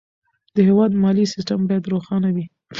د 0.55 0.57
هېواد 0.67 0.91
مالي 1.03 1.25
سیستم 1.33 1.59
باید 1.69 1.89
روښانه 1.93 2.29
وي. 2.35 2.45